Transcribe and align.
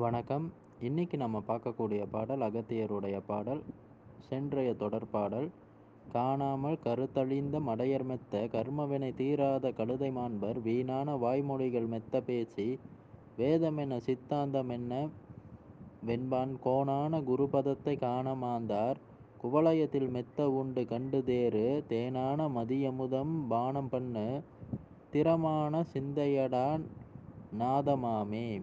வணக்கம். 0.00 0.52
இன்னைக்கு 0.80 1.16
நம்ம 1.16 1.42
பார்க்கக்கூடிய 1.48 2.02
பாடல் 2.10 2.40
அகத்தியருடைய 2.40 3.20
பாடல் 3.26 3.62
சென்றைய 4.28 4.74
தொடர் 4.76 5.06
பாடல். 5.10 5.48
காணாமல் 6.12 6.78
கருத்தழிந்த 6.84 7.60
மடையர் 7.66 8.04
மெத்த 8.04 8.48
கர்மவினை 8.52 9.10
தீராத 9.14 9.72
கழுதை 9.72 10.10
மாண்பர் 10.10 10.60
வீணான 10.62 11.16
வாய்மொழிகள் 11.16 11.88
மெத்த 11.88 12.20
பேசி 12.20 12.78
வேதமென 13.38 14.00
சித்தாந்தமென்ன 14.06 15.08
வெண்பான் 16.06 16.54
கோணான 16.64 17.20
குருபதத்தை 17.20 17.98
காண 17.98 18.34
மாந்தார். 18.34 18.96
குவலயத்தில் 19.42 20.10
மெத்த 20.10 20.50
உண்டு 20.50 20.84
கண்டு 20.86 21.24
தேறு 21.24 21.84
தேனான 21.88 22.48
மதியமுதம் 22.58 23.34
பானம் 23.48 23.88
பண்ணு 23.88 24.42
திறமான 25.10 25.84
சிந்தையடான் 25.94 26.84
நாதமாமே. 27.58 28.62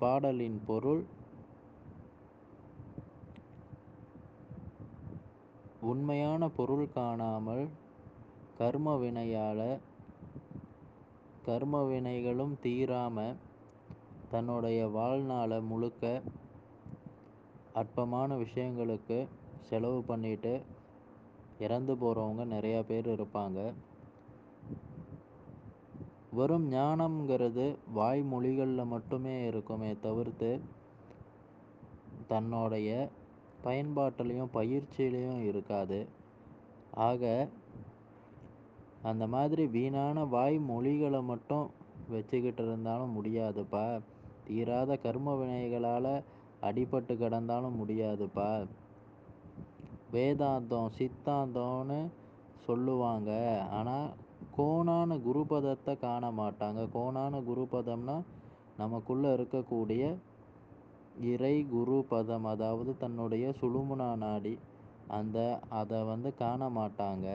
பாடலின் 0.00 0.58
பொருள் 0.66 1.02
உண்மையான 5.80 6.48
பொருள் 6.48 6.88
காணாமல் 6.94 7.62
கர்ம 8.58 8.94
வினையால 8.96 9.60
கர்ம 11.46 11.82
வினைகளும் 11.90 12.54
தீராம 12.62 13.26
தன்னுடைய 14.30 14.80
வாழ்நாளை 14.86 15.60
முழுக்க 15.60 16.04
அற்பமான 17.74 18.36
விஷயங்களுக்கு 18.36 19.18
செலவு 19.70 20.00
பண்ணிட்டு 20.02 20.54
இறந்து 21.58 21.94
போகிறவங்க 21.94 22.44
நிறையா 22.54 22.80
பேர் 22.88 23.08
இருப்பாங்க. 23.08 23.58
வெறும் 26.32 26.72
ஞானம்ங்கிறது 26.72 27.64
வாய்மொழிகளில் 27.94 28.86
மட்டுமே 28.86 29.46
இருக்குமே 29.46 29.96
தவிர்த்து 30.02 30.50
தன்னுடைய 32.28 32.90
பயன்பாட்டிலையும் 33.64 34.52
பயிற்சியிலையும் 34.54 35.42
இருக்காது. 35.44 35.98
ஆக 37.06 37.24
அந்த 39.02 39.26
மாதிரி 39.26 39.66
வீணான 39.66 40.24
வாய்மொழிகளை 40.24 41.22
மட்டும் 41.22 41.66
வச்சுக்கிட்டு 42.10 42.62
இருந்தாலும் 42.62 43.14
முடியாதுப்பா. 43.16 44.00
தீராத 44.46 44.96
கர்ம 44.96 45.34
வினைகளால் 45.34 46.12
அடிபட்டு 46.62 47.14
கிடந்தாலும் 47.16 47.78
முடியாதுப்பா. 47.82 48.50
வேதாந்தம் 50.12 50.90
சித்தாந்தம்னு 50.98 52.00
சொல்லுவாங்க. 52.66 53.30
ஆனால் 53.70 54.08
கோணான 54.56 55.16
குருபதத்தை 55.26 55.92
காண 56.06 56.24
மாட்டாங்க. 56.40 56.80
கோணான 56.96 57.40
குருபதம்னா 57.48 58.16
நமக்குள்ளே 58.82 59.30
இருக்கக்கூடிய 59.36 60.02
இறை 61.32 61.54
குரு 61.74 61.96
பதம் 62.12 62.46
அதாவது 62.52 62.90
தன்னுடைய 63.02 63.46
சுழுமுனா 63.60 64.10
நாடி 64.24 64.54
அந்த 65.18 65.38
அதை 65.80 65.98
வந்து 66.10 66.30
காண 66.42 66.68
மாட்டாங்க. 66.78 67.28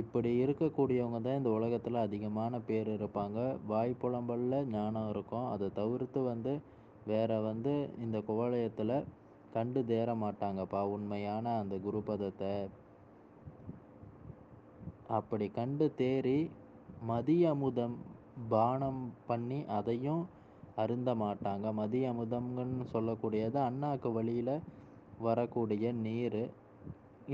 இப்படி 0.00 0.30
இருக்கக்கூடியவங்க 0.42 1.18
தான் 1.24 1.38
இந்த 1.40 1.50
உலகத்தில் 1.58 2.04
அதிகமான 2.04 2.60
பேர் 2.68 2.90
இருப்பாங்க. 2.98 3.38
வாய் 3.70 3.92
புலம்பல்ல 4.02 4.60
ஞானம் 4.76 5.08
இருக்கும். 5.14 5.48
அதை 5.54 5.66
தவிர்த்து 5.80 6.20
வந்து 6.30 6.52
வேற 7.10 7.40
வந்து 7.48 7.72
இந்த 8.04 8.18
குவலயத்தில் 8.28 8.96
கண்டு 9.54 9.80
தேர 9.90 10.10
மாட்டாங்கப்பா 10.24 10.80
உண்மையான 10.96 11.54
அந்த 11.62 11.74
குருபதத்தை. 11.86 12.54
அப்படி 15.16 15.46
கண்டு 15.58 15.86
தேறி 15.98 16.38
மதிய 17.08 17.50
அமுதம் 17.54 17.96
பானம் 18.52 19.02
பண்ணி 19.28 19.58
அதையும் 19.78 20.22
அருந்த 20.82 21.10
மாட்டாங்க. 21.22 21.66
மதிய 21.80 22.12
அமுதம்னு 22.12 22.84
சொல்லக்கூடியது 22.92 23.58
அண்ணாக்கு 23.68 24.10
வழியில் 24.12 24.54
வரக்கூடிய 25.26 25.86
நீர். 26.06 26.42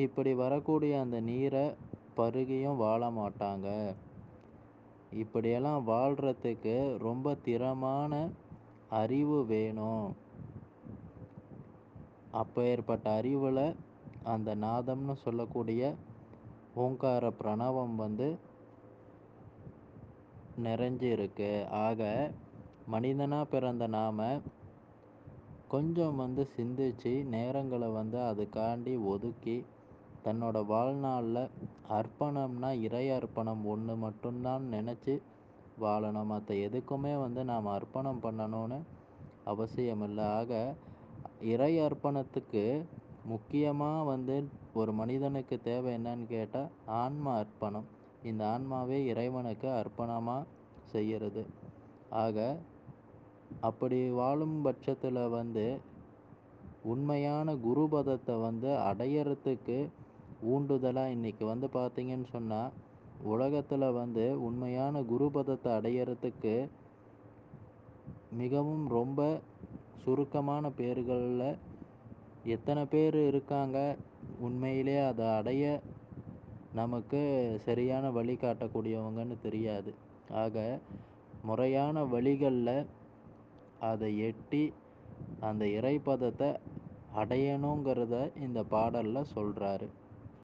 இப்படி 0.05 0.33
வரக்கூடிய 0.43 0.95
அந்த 1.05 1.19
நீரை 1.31 1.65
பருகியும் 2.17 2.81
வாழ 2.85 3.03
மாட்டாங்க. 3.21 3.69
இப்படியெல்லாம் 5.23 5.83
வாழ்கிறதுக்கு 5.89 6.77
ரொம்ப 7.07 7.37
திறமான 7.47 8.13
அறிவு 9.03 9.39
வேணும். 9.53 10.09
அப்பேற்பட்ட 12.41 13.07
அறிவில் 13.21 13.65
அந்த 14.35 14.51
நாதம்னு 14.67 15.15
சொல்லக்கூடிய 15.25 15.83
ஓங்கார 16.79 17.25
பிரணவம் 17.39 17.95
வந்து 17.97 18.29
நிறைஞ்சு 20.65 21.07
இருக்கு 21.13 21.51
ஆக 21.87 22.01
மனிதனாக 22.87 23.45
பிறந்த 23.45 23.87
நாம் 23.87 24.23
கொஞ்சம் 25.69 26.17
வந்து 26.17 26.43
சிந்திச்சு 26.57 27.13
நேரங்களை 27.35 27.89
வந்து 27.93 28.19
அதுக்காண்டி 28.31 28.95
ஒதுக்கி 29.05 29.57
தன்னோட 30.25 30.59
வாழ்நாளில் 30.67 31.43
அர்ப்பணம்னா 31.91 32.71
இறை 32.81 33.05
அர்ப்பணம் 33.11 33.65
ஒன்று 33.67 33.97
மட்டும்தான் 33.97 34.65
நினச்சி 34.73 35.15
வாழணும். 35.81 36.25
மற்ற 36.25 36.55
எதுக்குமே 36.67 37.15
வந்து 37.21 37.43
நாம் 37.45 37.67
அர்ப்பணம் 37.67 38.23
பண்ணணும்னு 38.23 38.79
அவசியம் 39.45 40.03
இல்லை 40.03 40.25
ஆக 40.39 40.53
இறை 41.53 41.73
அர்ப்பணத்துக்கு 41.81 42.65
முக்கியமாக 43.33 44.07
வந்து 44.11 44.37
ஒரு 44.81 44.91
மனிதனுக்கு 44.93 45.57
தேவை 45.63 45.91
என்னன்னு 45.97 46.27
கேட்டால் 46.29 46.73
ஆன்ம 47.03 47.35
அர்ப்பணம். 47.41 47.87
இந்த 48.23 48.43
ஆன்மாவே 48.55 48.99
இறைவனுக்கு 49.11 49.69
அர்ப்பணமாக 49.81 50.49
செய்கிறது 50.93 51.43
ஆக 52.25 52.37
அப்படி 53.61 53.99
வாழும் 54.19 54.59
பட்சத்தில் 54.63 55.23
வந்து 55.31 55.67
உண்மையான 56.93 57.55
குருபதத்தை 57.65 58.35
வந்து 58.41 58.71
அடையறதுக்கு 58.91 59.79
ஊண்டுதலாக 60.53 61.15
இன்றைக்கி 61.17 61.45
வந்து 61.45 61.69
பார்த்தீங்கன்னு 61.79 62.29
சொன்னால் 62.33 62.75
உலகத்தில் 63.33 63.95
வந்து 64.01 64.25
உண்மையான 64.49 65.01
குருபதத்தை 65.11 65.71
அடையறதுக்கு 65.79 66.55
மிகவும் 68.33 68.85
ரொம்ப 68.89 69.21
சுருக்கமான 70.05 70.71
பேர்களில் 70.79 71.49
எத்தனை 72.45 72.85
பேர் 72.85 73.27
இருக்காங்க? 73.27 73.97
உண்மையிலே 74.39 75.07
அதை 75.07 75.27
அடைய 75.27 75.81
நமக்கு 76.73 77.21
சரியான 77.65 78.11
வழி 78.11 78.35
காட்டக்கூடியவங்கன்னு 78.35 79.37
தெரியாது. 79.43 79.95
ஆக 80.31 80.79
முறையான 81.43 82.05
வழிகளில் 82.05 82.87
அதை 83.79 84.19
எட்டி 84.19 84.73
அந்த 85.41 85.65
இறைப்பதத்தை 85.65 86.57
அடையணுங்கிறத 87.17 88.39
இந்த 88.41 88.63
பாடலில் 88.63 89.31
சொல்கிறாரு 89.35 89.89